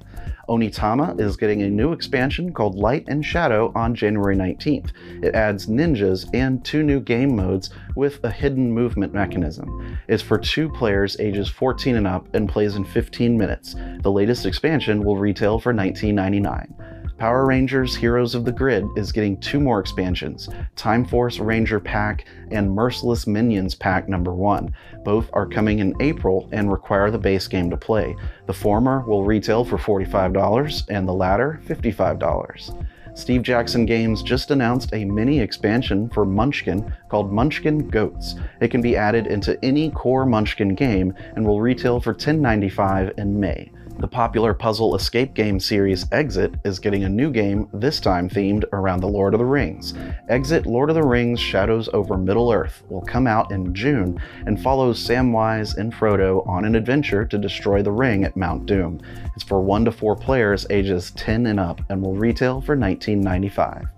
Onitama 0.49 1.19
is 1.21 1.37
getting 1.37 1.63
a 1.63 1.69
new 1.69 1.93
expansion 1.93 2.53
called 2.53 2.77
Light 2.77 3.05
and 3.09 3.25
Shadow 3.25 3.73
on 3.75 3.95
January 3.95 4.37
19th. 4.37 4.91
It 5.23 5.35
adds 5.35 5.67
ninjas 5.67 6.29
and 6.35 6.65
two 6.65 6.83
new 6.83 7.01
game 7.01 7.35
modes 7.35 7.71
with 7.97 8.23
a 8.23 8.31
hidden 8.31 8.71
movement 8.71 9.13
mechanism. 9.13 9.99
It's 10.07 10.23
for 10.23 10.39
two 10.39 10.71
players 10.71 11.19
ages 11.19 11.49
14 11.49 11.97
and 11.97 12.07
up 12.07 12.33
and 12.35 12.49
plays 12.49 12.77
in 12.77 12.85
15 12.85 13.37
minutes. 13.37 13.75
The 14.03 14.13
latest 14.13 14.47
expansion 14.47 15.03
will 15.05 15.17
retail 15.17 15.59
for 15.59 15.75
$19.99. 15.75 16.96
Power 17.19 17.47
Rangers 17.47 17.97
Heroes 17.97 18.35
of 18.35 18.45
the 18.45 18.53
Grid 18.53 18.85
is 18.95 19.11
getting 19.11 19.39
two 19.39 19.59
more 19.59 19.81
expansions 19.81 20.51
Time 20.77 21.03
Force 21.03 21.39
Ranger 21.39 21.81
Pack 21.81 22.27
and 22.51 22.71
Merciless 22.71 23.27
Minions 23.27 23.75
Pack 23.75 24.07
number 24.07 24.35
1. 24.35 24.75
Both 25.03 25.31
are 25.33 25.47
coming 25.47 25.79
in 25.79 25.95
April 26.01 26.47
and 26.53 26.71
require 26.71 27.11
the 27.11 27.19
base 27.19 27.49
game 27.49 27.71
to 27.71 27.77
play. 27.77 28.15
The 28.47 28.53
former 28.53 29.01
will 29.07 29.25
retail 29.25 29.65
for 29.65 29.79
$45 29.79 30.85
and 30.91 31.09
the 31.09 31.15
latter 31.15 31.61
$55. 31.65 32.87
Steve 33.15 33.41
Jackson 33.41 33.87
Games 33.87 34.23
just 34.23 34.51
announced 34.51 34.93
a 34.93 35.07
mini 35.07 35.41
expansion 35.41 36.11
for 36.11 36.27
Munchkin 36.27 36.95
called 37.09 37.33
Munchkin 37.33 37.89
Goats. 37.89 38.35
It 38.61 38.69
can 38.69 38.83
be 38.83 38.95
added 38.95 39.27
into 39.27 39.59
any 39.65 39.91
core 39.91 40.27
Munchkin 40.27 40.75
game 40.75 41.15
and 41.35 41.47
will 41.47 41.63
retail 41.63 41.99
for 41.99 42.13
$10.95 42.13 43.19
in 43.19 43.41
May. 43.41 43.73
The 43.99 44.09
popular 44.09 44.53
puzzle 44.53 44.95
escape 44.95 45.33
game 45.33 45.59
series 45.59 46.05
Exit 46.13 46.55
is 46.65 46.79
getting 46.79 47.05
a 47.05 47.09
new 47.09 47.31
game, 47.31 47.67
this 47.73 47.99
time 47.99 48.29
themed 48.29 48.65
around 48.75 49.01
the 49.01 49.09
Lord 49.09 49.33
of 49.33 49.39
the 49.39 49.47
Rings. 49.47 49.95
Exit 50.29 50.67
Lord 50.67 50.91
of 50.91 50.97
the 50.97 51.03
Rings 51.03 51.41
Shadows 51.41 51.89
over 51.95 52.19
Middle 52.19 52.53
Earth 52.53 52.83
will 52.91 53.01
come 53.01 53.27
out 53.27 53.51
in 53.51 53.75
June 53.75 54.21
and 54.45 54.61
follows 54.61 55.03
Samwise 55.03 55.79
and 55.79 55.95
Frodo 55.95 56.47
on 56.47 56.67
an 56.67 56.75
adventure 56.75 57.25
to 57.25 57.39
destroy 57.39 57.83
the 57.83 57.91
ring 57.91 58.25
at 58.25 58.37
Mount 58.37 58.67
Doom. 58.67 59.01
It's 59.35 59.45
for 59.45 59.63
1 59.63 59.87
to 59.87 59.93
4 59.93 60.15
players 60.15 60.67
ages 60.69 61.13
10 61.13 61.47
and 61.47 61.59
up 61.59 61.81
and 61.89 62.03
will 62.03 62.17
retail 62.17 62.61
for 62.61 62.77
$19.95. 62.77 63.89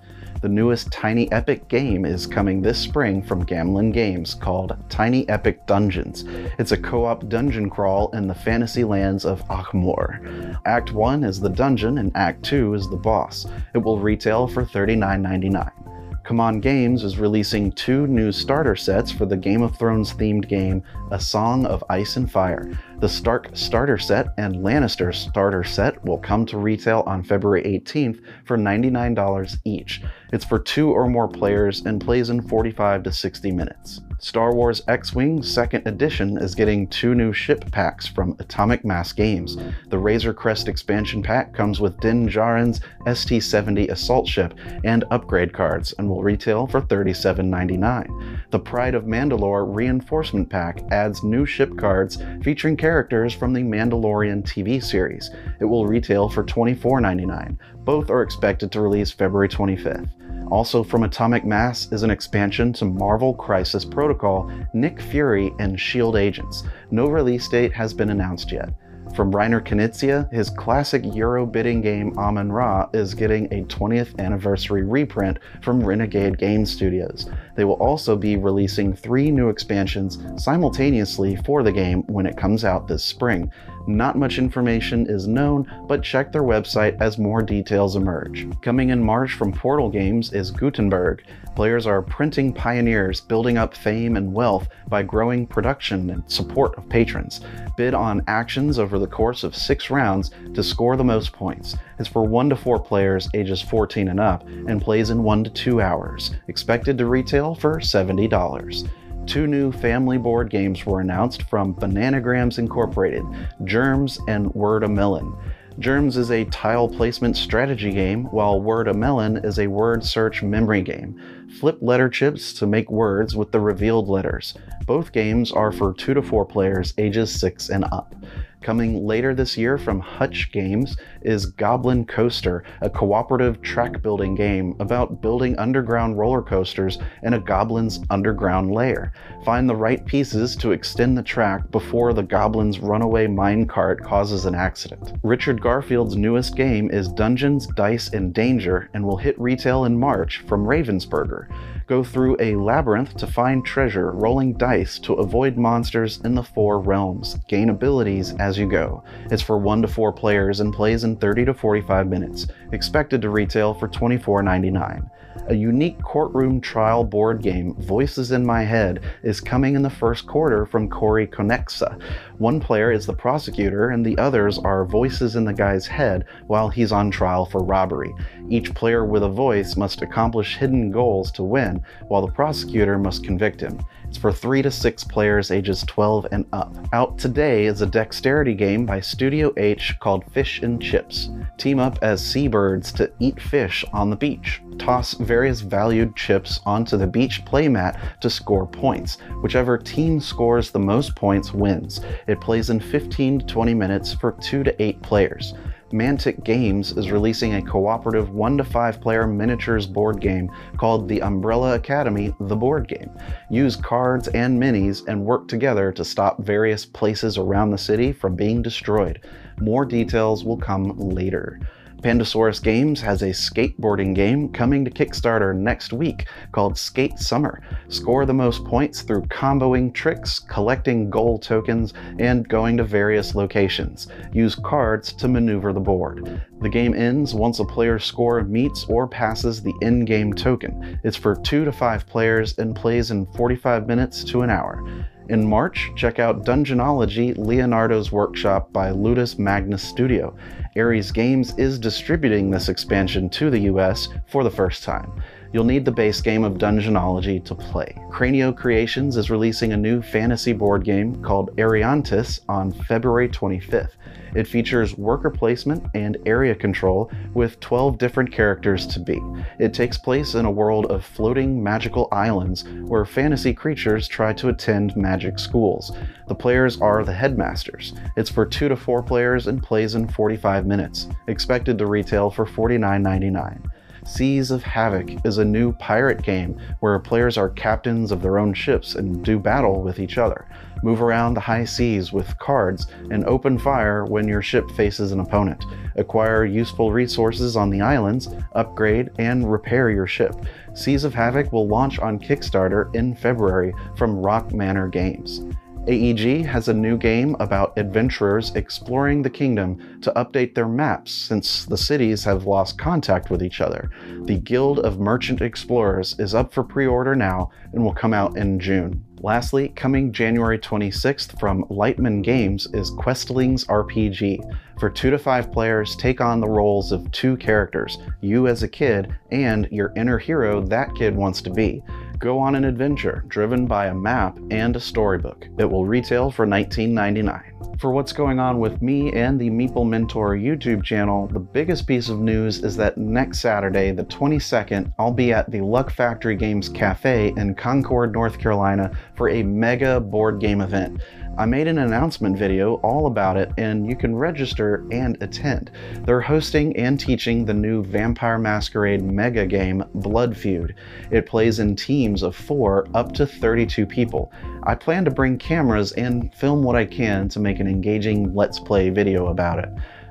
The 0.41 0.49
newest 0.49 0.93
Tiny 0.93 1.31
Epic 1.33 1.67
game 1.67 2.05
is 2.05 2.25
coming 2.25 2.63
this 2.63 2.79
spring 2.79 3.23
from 3.23 3.45
Gamelyn 3.45 3.93
Games 3.93 4.35
called 4.35 4.77
Tiny 4.89 5.29
Epic 5.29 5.67
Dungeons. 5.67 6.25
It's 6.61 6.71
a 6.71 6.77
co 6.77 7.07
op 7.07 7.29
dungeon 7.29 7.69
crawl 7.69 8.11
in 8.13 8.29
the 8.29 8.37
fantasy 8.37 8.85
lands 8.85 9.25
of 9.25 9.45
Aughmoore. 9.49 10.57
Act 10.65 10.93
1 10.93 11.25
is 11.25 11.41
the 11.41 11.49
dungeon 11.49 11.99
and 11.99 12.13
Act 12.15 12.45
2 12.45 12.75
is 12.75 12.89
the 12.89 12.97
boss. 12.97 13.47
It 13.75 13.79
will 13.79 13.99
retail 13.99 14.47
for 14.47 14.65
$39.99. 14.65 15.88
CMON 16.29 16.61
Games 16.61 17.05
is 17.05 17.19
releasing 17.19 17.73
two 17.73 18.07
new 18.07 18.33
starter 18.33 18.77
sets 18.77 19.11
for 19.11 19.25
the 19.25 19.37
Game 19.37 19.63
of 19.63 19.79
Thrones 19.79 20.13
themed 20.13 20.47
game 20.47 20.83
A 21.11 21.19
Song 21.19 21.65
of 21.65 21.83
Ice 21.89 22.17
and 22.17 22.31
Fire. 22.31 22.79
The 22.99 23.09
Stark 23.09 23.49
starter 23.55 23.97
set 23.97 24.35
and 24.37 24.57
Lannister 24.57 25.15
starter 25.15 25.65
set 25.65 26.05
will 26.05 26.19
come 26.19 26.45
to 26.45 26.59
retail 26.59 27.03
on 27.07 27.23
February 27.23 27.63
18th 27.63 28.23
for 28.45 28.59
$99 28.59 29.57
each. 29.65 30.03
It's 30.31 30.45
for 30.45 30.59
two 30.59 30.91
or 30.91 31.09
more 31.09 31.29
players 31.29 31.87
and 31.87 31.99
plays 31.99 32.29
in 32.29 32.47
45 32.47 33.05
to 33.05 33.13
60 33.13 33.51
minutes. 33.51 34.03
Star 34.21 34.53
Wars 34.53 34.83
X-Wing 34.89 35.43
2nd 35.43 35.87
Edition 35.87 36.39
is 36.39 36.57
getting 36.57 36.89
two 36.89 37.15
new 37.15 37.33
ship 37.33 37.71
packs 37.71 38.09
from 38.09 38.35
Atomic 38.41 38.85
Mass 38.85 39.13
Games. 39.13 39.57
The 39.91 39.99
Razor 39.99 40.35
Crest 40.35 40.67
expansion 40.67 41.23
pack 41.23 41.55
comes 41.55 41.81
with 41.81 42.01
Din 42.01 42.29
Djarin's 42.29 42.81
ST-70 43.07 43.91
assault 43.91 44.27
ship 44.27 44.55
and 44.83 45.05
upgrade 45.13 45.53
cards 45.53 45.95
and 45.99 46.09
will 46.09 46.25
retail 46.25 46.67
for 46.67 46.81
$37.99. 46.81 48.41
The 48.51 48.59
Pride 48.59 48.97
of 48.97 49.05
Mandalore 49.05 49.73
reinforcement 49.73 50.51
pack 50.51 50.83
adds 50.91 51.23
new 51.23 51.47
ship 51.47 51.79
cards 51.79 52.19
featuring 52.43 52.77
characters 52.77 53.33
from 53.33 53.53
the 53.53 53.63
Mandalorian 53.63 54.43
TV 54.43 54.83
series. 54.83 55.31
It 55.61 55.65
will 55.65 55.87
retail 55.87 56.29
for 56.29 56.43
$24.99. 56.43 57.57
Both 57.85 58.11
are 58.11 58.23
expected 58.23 58.73
to 58.73 58.81
release 58.81 59.13
February 59.13 59.49
25th. 59.49 60.11
Also 60.51 60.83
from 60.83 61.03
Atomic 61.03 61.45
Mass 61.45 61.93
is 61.93 62.03
an 62.03 62.11
expansion 62.11 62.73
to 62.75 62.85
Marvel 62.87 63.35
Crisis 63.35 63.85
Protocol, 63.85 64.51
Nick 64.73 65.01
Fury, 65.01 65.53
and 65.59 65.75
S.H.I.E.L.D. 65.75 66.19
agents. 66.19 66.65
No 66.91 67.07
release 67.07 67.49
date 67.49 67.73
has 67.73 67.93
been 67.93 68.11
announced 68.11 68.51
yet. 68.51 68.71
From 69.15 69.33
Reiner 69.33 69.61
Knizia, 69.61 70.31
his 70.33 70.51
classic 70.51 71.03
Euro 71.15 71.47
bidding 71.47 71.81
game 71.81 72.19
Amon 72.19 72.53
Ra 72.53 72.89
is 72.93 73.15
getting 73.15 73.47
a 73.47 73.65
20th 73.65 74.19
anniversary 74.19 74.85
reprint 74.85 75.39
from 75.63 75.83
Renegade 75.83 76.39
Game 76.39 76.65
Studios. 76.65 77.29
They 77.59 77.65
will 77.65 77.75
also 77.75 78.15
be 78.15 78.37
releasing 78.37 78.95
three 78.95 79.33
new 79.33 79.49
expansions 79.49 80.17
simultaneously 80.41 81.35
for 81.35 81.65
the 81.65 81.73
game 81.73 82.05
when 82.07 82.25
it 82.25 82.37
comes 82.37 82.65
out 82.65 82.87
this 82.87 83.03
spring. 83.03 83.51
Not 83.89 84.17
much 84.17 84.39
information 84.39 85.07
is 85.09 85.27
known, 85.27 85.69
but 85.89 86.05
check 86.05 86.31
their 86.31 86.45
website 86.45 86.97
as 87.01 87.19
more 87.19 87.43
details 87.43 87.97
emerge. 87.97 88.47
Coming 88.61 88.91
in 88.91 89.03
March 89.03 89.33
from 89.33 89.53
Portal 89.53 89.91
Games 89.91 90.33
is 90.33 90.53
Gutenberg. 90.53 91.25
Players 91.57 91.89
are 91.89 92.03
printing 92.03 92.53
pioneers, 92.53 93.21
building 93.21 93.59
up 93.59 93.75
fame 93.75 94.17
and 94.17 94.33
wealth 94.33 94.69
by 94.87 95.03
growing 95.03 95.45
production 95.45 96.11
and 96.11 96.31
support 96.31 96.79
of 96.79 96.89
patrons. 96.89 97.41
Bid 97.77 97.95
on 97.95 98.23
actions 98.29 98.79
over 98.79 98.97
the 98.99 99.09
course 99.09 99.43
of 99.43 99.57
six 99.57 99.91
rounds 99.91 100.31
to 100.55 100.63
score 100.63 100.97
the 100.97 101.03
most 101.03 101.33
points. 101.33 101.75
It's 101.99 102.09
for 102.09 102.23
1 102.23 102.51
to 102.51 102.57
4 102.57 102.79
players 102.79 103.29
ages 103.35 103.61
14 103.61 104.07
and 104.07 104.21
up 104.21 104.47
and 104.47 104.81
plays 104.81 105.11
in 105.11 105.25
1 105.25 105.45
to 105.45 105.51
2 105.51 105.81
hours. 105.81 106.31
Expected 106.47 106.97
to 106.99 107.07
retail 107.07 107.48
for 107.55 107.81
$70 107.81 108.89
two 109.29 109.47
new 109.47 109.71
family 109.71 110.17
board 110.17 110.49
games 110.49 110.87
were 110.87 111.03
announced 111.03 111.43
from 111.43 111.75
Bananagrams 111.75 112.59
Incorporated 112.59 113.25
Germs 113.65 114.19
and 114.27 114.53
Word 114.55 114.85
a 114.85 114.89
Melon. 114.89 115.37
Germs 115.79 116.17
is 116.17 116.31
a 116.31 116.47
tile 116.47 116.89
placement 116.89 117.37
strategy 117.37 117.93
game, 117.93 118.25
while 118.33 118.61
Word 118.61 118.89
a 118.89 118.95
Melon 118.95 119.37
is 119.45 119.59
a 119.59 119.67
word 119.67 120.03
search 120.03 120.43
memory 120.43 120.81
game. 120.81 121.21
Flip 121.61 121.77
letter 121.83 122.09
chips 122.09 122.55
to 122.55 122.67
make 122.67 122.91
words 122.91 123.37
with 123.37 123.53
the 123.53 123.61
revealed 123.61 124.09
letters. 124.09 124.55
Both 124.87 125.13
games 125.13 125.53
are 125.53 125.73
for 125.73 125.93
2 125.93 126.15
to 126.15 126.23
4 126.23 126.47
players 126.47 126.95
ages 126.97 127.39
6 127.39 127.69
and 127.69 127.85
up. 127.93 128.15
Coming 128.61 129.07
later 129.07 129.35
this 129.35 129.57
year 129.57 129.79
from 129.79 130.01
Hutch 130.01 130.51
Games 130.51 130.97
is 131.23 131.47
Goblin 131.47 132.05
Coaster, 132.05 132.65
a 132.81 132.91
cooperative 132.91 133.63
track 133.63 134.03
building 134.03 134.35
game 134.35 134.75
about 134.81 135.23
building 135.23 135.57
underground 135.59 136.19
roller 136.19 136.43
coasters 136.43 136.99
in 137.23 137.35
a 137.35 137.41
goblin's 137.41 138.01
underground 138.11 138.73
lair. 138.73 139.13
Find 139.45 139.69
the 139.69 139.77
right 139.77 140.05
pieces 140.05 140.57
to 140.57 140.73
extend 140.73 141.17
the 141.17 141.23
track 141.23 141.71
before 141.71 142.13
the 142.13 142.25
goblin's 142.25 142.81
runaway 142.81 143.29
minecart 143.29 144.03
causes 144.03 144.45
an 144.45 144.57
accident. 144.57 145.13
Richard 145.23 145.61
Garfield's 145.61 146.17
newest 146.17 146.57
game 146.57 146.91
is 146.91 147.09
Dungeons, 147.09 147.69
Dice, 147.69 148.13
and 148.13 148.35
Danger 148.35 148.91
and 148.93 149.07
will 149.07 149.17
hit 149.17 149.41
retail 149.41 149.85
in 149.85 149.99
March 149.99 150.43
from 150.49 150.65
Ravensburger 150.65 151.49
go 151.89 152.05
through 152.05 152.37
a 152.39 152.55
labyrinth 152.55 153.17
to 153.17 153.27
find 153.27 153.65
treasure, 153.65 154.13
rolling 154.13 154.53
dice 154.53 154.99
to 154.99 155.15
avoid 155.15 155.57
monsters 155.57 156.21
in 156.23 156.35
the 156.35 156.43
four 156.43 156.79
realms. 156.79 157.37
Gain 157.49 157.71
abilities 157.71 158.35
as 158.35 158.59
you 158.59 158.69
go. 158.69 159.03
It's 159.31 159.43
for 159.43 159.57
1 159.57 159.83
to 159.83 159.89
4 159.89 160.13
players 160.13 160.61
and 160.61 160.73
plays 160.73 161.03
in 161.05 161.17
30 161.17 161.47
to 161.47 161.55
45 161.55 162.07
minutes. 162.07 162.47
Expected 162.73 163.23
to 163.23 163.31
retail 163.31 163.73
for 163.73 163.89
$24.99 163.89 165.09
a 165.49 165.55
unique 165.55 166.01
courtroom 166.03 166.61
trial 166.61 167.05
board 167.05 167.43
game, 167.43 167.75
Voices 167.75 168.33
in 168.33 168.45
My 168.45 168.65
Head, 168.65 169.03
is 169.23 169.41
coming 169.41 169.75
in 169.75 169.83
the 169.83 169.91
first 169.91 170.27
quarter 170.27 170.67
from 170.67 170.91
Corey 170.91 171.27
Konexa. 171.27 172.01
One 172.39 172.61
player 172.61 172.93
is 172.93 173.07
the 173.07 173.15
prosecutor, 173.15 173.91
and 173.91 174.05
the 174.05 174.19
others 174.19 174.59
are 174.59 174.85
voices 174.85 175.37
in 175.37 175.45
the 175.45 175.55
guy's 175.55 175.87
head 175.87 176.25
while 176.47 176.69
he's 176.69 176.93
on 176.93 177.11
trial 177.11 177.47
for 177.47 177.63
robbery. 177.63 178.15
Each 178.49 178.75
player 178.75 179.05
with 179.05 179.23
a 179.23 179.29
voice 179.29 179.77
must 179.77 180.03
accomplish 180.03 180.57
hidden 180.57 180.91
goals 180.91 181.31
to 181.33 181.43
win, 181.43 181.78
while 182.09 182.25
the 182.25 182.33
prosecutor 182.33 182.99
must 182.99 183.25
convict 183.25 183.61
him. 183.61 183.79
It's 184.09 184.17
for 184.17 184.33
3 184.33 184.63
to 184.63 184.71
6 184.71 185.05
players 185.05 185.51
ages 185.51 185.85
12 185.87 186.29
and 186.33 186.47
up. 186.53 186.75
Out 186.93 187.19
today 187.19 187.67
is 187.67 187.83
a 187.83 187.87
dexterity 187.87 188.55
game 188.55 188.87
by 188.87 189.01
Studio 189.01 189.53
H 189.57 189.95
called 190.01 190.25
Fish 190.33 190.63
and 190.63 190.81
Chips. 190.81 191.29
Team 191.59 191.79
up 191.79 191.99
as 192.01 192.25
seabirds 192.25 192.91
to 192.93 193.13
eat 193.19 193.41
fish 193.41 193.85
on 193.93 194.09
the 194.09 194.17
beach. 194.17 194.63
Toss 194.79 195.15
various 195.15 195.61
valued 195.61 196.17
chips 196.17 196.61
onto 196.65 196.97
the 196.97 197.07
beach 197.07 197.45
playmat 197.45 198.21
to 198.21 198.31
score 198.31 198.67
points. 198.67 199.19
Whichever 199.43 199.77
team 199.77 200.21
scores 200.21 200.71
the 200.71 200.79
most 200.79 201.15
points 201.15 201.53
wins. 201.53 202.01
It 202.27 202.41
plays 202.41 202.71
in 202.71 202.81
15 202.81 203.41
to 203.41 203.47
20 203.47 203.75
minutes 203.75 204.15
for 204.15 204.33
2 204.33 204.63
to 204.63 204.83
8 204.83 205.03
players. 205.03 205.55
Mantic 205.93 206.45
Games 206.45 206.93
is 206.93 207.11
releasing 207.11 207.55
a 207.55 207.63
cooperative 207.63 208.31
1 208.31 208.59
to 208.59 208.65
5 208.65 209.01
player 209.01 209.27
miniatures 209.27 209.87
board 209.87 210.21
game 210.21 210.51
called 210.77 211.09
The 211.09 211.23
Umbrella 211.23 211.77
Academy 211.77 212.35
The 212.41 212.57
Board 212.57 212.89
Game. 212.89 213.11
Use 213.51 213.75
cards 213.75 214.29
and 214.29 214.61
minis 214.61 215.07
and 215.09 215.25
work 215.25 215.49
together 215.49 215.91
to 215.93 216.05
stop 216.05 216.43
various 216.43 216.85
places 216.85 217.39
around 217.39 217.71
the 217.71 217.79
city 217.79 218.13
from 218.13 218.37
being 218.37 218.61
destroyed. 218.61 219.25
More 219.61 219.87
details 219.87 220.45
will 220.45 220.59
come 220.59 220.99
later. 220.99 221.59
Pandasaurus 222.03 222.63
Games 222.63 223.01
has 223.01 223.23
a 223.23 223.31
skateboarding 223.31 224.15
game 224.15 224.53
coming 224.53 224.85
to 224.85 224.91
Kickstarter 224.91 225.55
next 225.55 225.93
week 225.93 226.29
called 226.53 226.79
Skate 226.79 227.19
Summer. 227.19 227.61
Score 227.89 228.25
the 228.25 228.33
most 228.33 228.65
points 228.65 229.03
through 229.03 229.23
comboing 229.23 229.93
tricks, 229.93 230.39
collecting 230.39 231.11
goal 231.11 231.39
tokens, 231.41 231.95
and 232.21 232.49
going 232.49 232.77
to 232.77 232.85
various 232.85 233.35
locations. 233.35 234.07
Use 234.33 234.55
cards 234.55 235.13
to 235.15 235.27
maneuver 235.27 235.73
the 235.73 235.81
board. 235.81 236.41
The 236.61 236.69
game 236.69 236.95
ends 236.95 237.35
once 237.35 237.59
a 237.59 237.65
player's 237.65 238.05
score 238.05 238.43
meets 238.45 238.85
or 238.85 239.09
passes 239.09 239.61
the 239.61 239.75
in-game 239.81 240.35
token. 240.35 241.01
It's 241.03 241.17
for 241.17 241.35
2 241.35 241.65
to 241.65 241.73
5 241.73 242.07
players 242.07 242.59
and 242.59 242.77
plays 242.77 243.11
in 243.11 243.27
45 243.33 243.89
minutes 243.89 244.23
to 244.25 244.43
an 244.43 244.51
hour. 244.51 244.85
In 245.29 245.47
March, 245.47 245.91
check 245.95 246.19
out 246.19 246.47
Dungeonology 246.47 247.37
Leonardo's 247.37 248.11
Workshop 248.11 248.73
by 248.73 248.91
Ludus 248.93 249.39
Magnus 249.39 249.83
Studio. 249.83 250.35
Ares 250.75 251.13
Games 251.13 251.53
is 251.59 251.79
distributing 251.79 252.51
this 252.51 252.71
expansion 252.71 253.29
to 253.31 253.51
the 253.51 253.61
US 253.73 254.09
for 254.27 254.43
the 254.43 254.51
first 254.51 254.85
time. 254.85 255.23
You'll 255.53 255.65
need 255.65 255.85
the 255.85 255.93
base 255.93 256.21
game 256.21 256.45
of 256.45 256.55
Dungeonology 256.55 257.45
to 257.45 257.55
play. 257.55 257.97
Cranio 258.11 258.55
Creations 258.55 259.17
is 259.17 259.31
releasing 259.31 259.73
a 259.73 259.77
new 259.77 260.03
fantasy 260.03 260.53
board 260.53 260.85
game 260.85 261.23
called 261.23 261.57
Ariantis 261.57 262.41
on 262.49 262.71
February 262.71 263.29
25th. 263.29 263.93
It 264.35 264.47
features 264.47 264.99
worker 264.99 265.31
placement 265.31 265.87
and 265.95 266.19
area 266.27 266.55
control 266.55 267.11
with 267.33 267.61
12 267.61 267.97
different 267.97 268.31
characters 268.31 268.87
to 268.89 269.01
be. 269.01 269.21
It 269.59 269.73
takes 269.73 269.97
place 269.97 270.35
in 270.35 270.45
a 270.45 270.51
world 270.51 270.87
of 270.87 271.05
floating 271.05 271.63
magical 271.63 272.09
islands 272.13 272.65
where 272.85 273.07
fantasy 273.07 273.55
creatures 273.55 274.07
try 274.07 274.35
to 274.35 274.51
attend 274.51 274.97
magic 274.97 275.39
schools. 275.39 275.93
The 276.29 276.35
players 276.35 276.79
are 276.81 277.05
the 277.05 277.15
headmasters. 277.15 277.95
It's 278.17 278.31
for 278.31 278.45
2 278.45 278.69
to 278.69 278.77
4 278.77 279.03
players 279.03 279.47
and 279.47 279.63
plays 279.63 279.95
in 279.95 280.09
45 280.09 280.67
minutes, 280.67 281.09
expected 281.27 281.79
to 281.79 281.87
retail 281.87 282.31
for 282.31 282.45
$49.99. 282.45 283.71
Seas 284.09 284.51
of 284.51 284.63
Havoc 284.63 285.25
is 285.27 285.37
a 285.37 285.45
new 285.45 285.71
pirate 285.75 286.23
game 286.23 286.59
where 286.81 286.99
players 286.99 287.37
are 287.37 287.51
captains 287.51 288.11
of 288.11 288.23
their 288.23 288.39
own 288.39 288.55
ships 288.55 288.95
and 288.95 289.23
do 289.23 289.39
battle 289.39 289.83
with 289.83 290.01
each 290.01 290.17
other. 290.17 290.49
Move 290.83 291.03
around 291.03 291.35
the 291.35 291.41
high 291.41 291.67
seas 291.67 292.11
with 292.11 292.39
cards 292.39 292.87
and 293.11 293.27
open 293.27 293.59
fire 293.59 294.07
when 294.07 294.27
your 294.27 294.41
ship 294.41 294.65
faces 294.71 295.13
an 295.13 295.21
opponent. 295.21 295.63
Acquire 295.97 296.47
useful 296.47 296.91
resources 296.91 297.55
on 297.55 297.69
the 297.69 297.83
islands, 297.83 298.31
upgrade, 298.55 299.11
and 299.19 299.53
repair 299.53 299.91
your 299.91 300.07
ship. 300.07 300.35
Seas 300.73 301.05
of 301.05 301.13
Havoc 301.13 301.53
will 301.53 301.69
launch 301.69 301.99
on 301.99 302.19
Kickstarter 302.19 302.93
in 302.95 303.15
February 303.15 303.75
from 303.95 304.17
Rock 304.17 304.55
Manor 304.55 304.89
Games. 304.89 305.43
AEG 305.89 306.45
has 306.45 306.69
a 306.69 306.75
new 306.75 306.99
game 306.99 307.35
about 307.41 307.73
adventurers 307.79 308.55
exploring 308.55 309.23
the 309.23 309.31
kingdom 309.31 309.99
to 310.03 310.13
update 310.17 310.55
their 310.55 310.69
maps 310.69 311.11
since 311.11 311.65
the 311.65 311.79
cities 311.79 312.25
have 312.25 312.45
lost 312.45 312.77
contact 312.77 313.31
with 313.31 313.43
each 313.43 313.63
other. 313.63 313.91
The 314.25 314.37
Guild 314.37 314.81
of 314.81 315.01
Merchant 315.01 315.41
Explorers 315.41 316.15
is 316.19 316.35
up 316.35 316.53
for 316.53 316.63
pre 316.63 316.87
order 316.87 317.17
now 317.17 317.51
and 317.73 317.83
will 317.83 317.95
come 317.95 318.13
out 318.13 318.37
in 318.37 318.61
June. 318.61 319.03
Lastly, 319.21 319.71
coming 319.71 320.13
January 320.13 320.59
26th 320.59 321.41
from 321.41 321.65
Lightman 321.65 322.23
Games 322.23 322.69
is 322.75 322.91
Questlings 322.93 323.67
RPG. 323.67 324.41
For 324.79 324.91
2 324.91 325.11
to 325.11 325.19
5 325.19 325.51
players, 325.51 325.97
take 325.97 326.21
on 326.21 326.41
the 326.41 326.49
roles 326.49 326.93
of 326.93 327.11
two 327.13 327.37
characters, 327.39 327.99
you 328.21 328.47
as 328.47 328.63
a 328.63 328.69
kid 328.69 329.13
and 329.33 329.67
your 329.73 329.93
inner 329.97 330.19
hero 330.19 330.61
that 330.61 330.95
kid 330.95 331.17
wants 331.17 331.43
to 331.43 331.51
be. 331.51 331.83
Go 332.19 332.41
on 332.41 332.57
an 332.57 332.65
adventure 332.65 333.23
driven 333.29 333.67
by 333.67 333.87
a 333.87 333.95
map 333.95 334.37
and 334.51 334.75
a 334.75 334.81
storybook. 334.81 335.47
It 335.57 335.71
will 335.71 335.87
retail 335.87 336.33
for 336.33 336.47
$19.99. 336.47 337.81
For 337.81 337.93
what's 337.93 338.13
going 338.13 338.41
on 338.41 338.59
with 338.59 338.83
me 338.83 339.13
and 339.13 339.41
the 339.41 339.51
Meeple 339.51 339.89
Mentor 339.89 340.35
YouTube 340.35 340.83
channel, 340.83 341.29
the 341.29 341.39
biggest 341.39 341.87
piece 341.87 342.09
of 342.09 342.19
news 342.19 342.65
is 342.65 342.77
that 342.77 342.99
next 342.99 343.39
Saturday, 343.39 343.93
the 343.93 344.03
22nd, 344.05 344.93
I'll 344.99 345.13
be 345.13 345.33
at 345.33 345.49
the 345.49 345.61
Luck 345.61 345.91
Factory 345.91 346.35
Games 346.35 346.69
Cafe 346.69 347.35
in 347.37 347.55
Concord, 347.55 348.13
North 348.13 348.41
Carolina 348.41 348.91
for 349.15 349.29
a 349.29 349.45
mega 349.45 350.01
board 350.01 350.41
game 350.41 350.61
event. 350.61 351.01
I 351.39 351.47
made 351.47 351.69
an 351.69 351.79
announcement 351.79 352.37
video 352.37 352.75
all 352.83 353.07
about 353.07 353.37
it, 353.37 353.53
and 353.59 353.89
you 353.89 353.95
can 353.95 354.17
register 354.17 354.85
and 354.91 355.17
attend. 355.23 355.71
They're 356.05 356.21
hosting 356.21 356.77
and 356.77 356.99
teaching 356.99 357.45
the 357.45 357.55
new 357.55 357.85
Vampire 357.85 358.41
Masquerade 358.41 359.05
mega 359.05 359.47
game, 359.47 359.85
Blood 359.95 360.37
Feud. 360.37 360.75
It 361.13 361.27
plays 361.27 361.61
in 361.61 361.77
teams 361.77 362.25
of 362.25 362.35
4 362.35 362.89
up 362.93 363.13
to 363.13 363.25
32 363.25 363.87
people. 363.87 364.33
I 364.65 364.75
plan 364.75 365.05
to 365.05 365.13
bring 365.13 365.39
cameras 365.39 365.93
and 365.93 366.35
film 366.35 366.65
what 366.65 366.75
I 366.75 366.85
can 366.85 367.29
to 367.29 367.39
make 367.39 367.61
an 367.61 367.69
engaging 367.69 368.35
Let's 368.35 368.59
Play 368.59 368.91
video 368.91 369.29
about 369.29 369.61
it. 369.61 369.69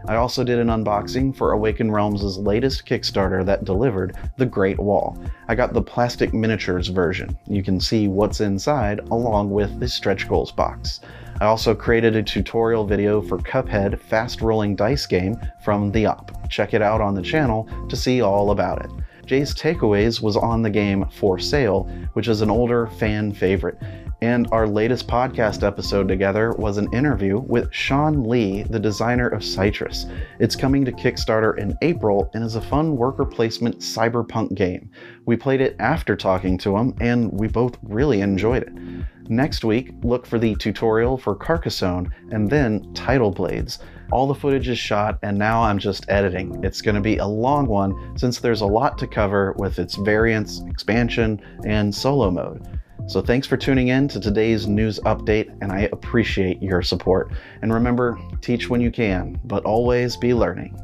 I 0.08 0.16
also 0.16 0.46
did 0.46 0.58
an 0.58 0.68
unboxing 0.68 1.36
for 1.36 1.52
Awaken 1.52 1.92
Realms' 1.92 2.38
latest 2.38 2.86
Kickstarter 2.86 3.46
that 3.46 3.66
delivered 3.66 4.16
The 4.38 4.46
Great 4.46 4.80
Wall. 4.80 5.18
I 5.50 5.56
got 5.56 5.74
the 5.74 5.82
plastic 5.82 6.34
miniatures 6.34 6.88
version. 6.88 7.38
You 7.46 7.62
can 7.62 7.82
see 7.82 8.08
what's 8.08 8.40
inside 8.40 9.02
along 9.12 9.52
with 9.52 9.82
the 9.82 9.88
stretch 9.90 10.30
goals 10.30 10.54
box. 10.54 11.02
I 11.42 11.46
also 11.46 11.76
created 11.76 12.16
a 12.16 12.24
tutorial 12.24 12.86
video 12.86 13.22
for 13.22 13.38
Cuphead 13.38 14.00
fast 14.00 14.42
rolling 14.42 14.78
dice 14.78 15.06
game 15.06 15.36
from 15.62 15.92
The 15.92 16.06
Op. 16.06 16.50
Check 16.50 16.74
it 16.74 16.82
out 16.82 17.02
on 17.02 17.14
the 17.14 17.22
channel 17.22 17.68
to 17.90 17.96
see 17.98 18.22
all 18.22 18.52
about 18.52 18.86
it. 18.86 18.92
Jay's 19.28 19.54
Takeaways 19.54 20.22
was 20.22 20.38
on 20.38 20.62
the 20.62 20.70
game 20.70 21.06
For 21.12 21.38
Sale, 21.38 21.84
which 22.14 22.30
is 22.30 22.40
an 22.40 22.50
older 22.50 22.88
fan 22.88 23.34
favorite. 23.34 23.78
And 24.22 24.48
our 24.54 24.66
latest 24.66 25.08
podcast 25.08 25.68
episode 25.68 26.08
together 26.08 26.54
was 26.54 26.78
an 26.78 26.92
interview 26.94 27.38
with 27.40 27.72
Sean 27.74 28.24
Lee, 28.24 28.64
the 28.64 28.80
designer 28.80 29.28
of 29.28 29.44
Citrus. 29.44 30.06
It's 30.40 30.56
coming 30.56 30.86
to 30.86 30.94
Kickstarter 30.94 31.58
in 31.60 31.78
April 31.82 32.32
and 32.34 32.44
is 32.44 32.56
a 32.56 32.62
fun 32.62 32.96
worker 32.96 33.26
placement 33.26 33.80
cyberpunk 33.80 34.56
game. 34.56 34.90
We 35.26 35.36
played 35.36 35.60
it 35.60 35.76
after 35.78 36.16
talking 36.16 36.58
to 36.60 36.78
him, 36.78 36.96
and 37.02 37.32
we 37.32 37.50
both 37.50 37.78
really 37.84 38.22
enjoyed 38.22 38.64
it. 38.64 38.74
Next 39.30 39.66
week, 39.66 39.92
look 40.04 40.26
for 40.26 40.40
the 40.40 40.56
tutorial 40.56 41.18
for 41.18 41.36
Carcassonne 41.36 42.10
and 42.32 42.50
then 42.50 42.94
Tidal 42.94 43.32
Blades. 43.32 43.80
All 44.12 44.28
the 44.28 44.36
footage 44.36 44.68
is 44.70 44.80
shot, 44.80 45.20
and 45.22 45.38
now 45.38 45.62
I'm 45.64 45.80
just 45.80 46.06
editing. 46.10 46.64
It's 46.64 46.82
going 46.82 46.96
to 46.96 47.02
be 47.02 47.18
a 47.18 47.26
long 47.26 47.68
one 47.68 48.18
since 48.18 48.40
there's 48.40 48.62
a 48.62 48.66
lot 48.66 48.98
to 49.00 49.08
cover 49.08 49.54
with 49.58 49.80
its 49.80 49.96
variants, 49.96 50.62
expansion, 50.68 51.42
and 51.66 51.94
solo 51.94 52.32
mode. 52.32 52.66
So 53.08 53.22
thanks 53.22 53.48
for 53.48 53.56
tuning 53.56 53.88
in 53.88 54.08
to 54.10 54.20
today's 54.20 54.68
news 54.68 55.00
update, 55.02 55.56
and 55.62 55.72
I 55.72 55.90
appreciate 55.94 56.62
your 56.62 56.82
support. 56.82 57.32
And 57.62 57.74
remember, 57.74 58.20
teach 58.42 58.70
when 58.70 58.82
you 58.82 58.92
can, 58.92 59.40
but 59.46 59.64
always 59.64 60.18
be 60.18 60.34
learning. 60.34 60.78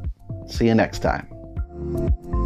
See 0.46 0.66
you 0.66 0.74
next 0.74 1.00
time. 1.00 2.43